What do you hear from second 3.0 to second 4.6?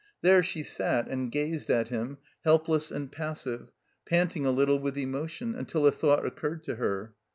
passive, panting a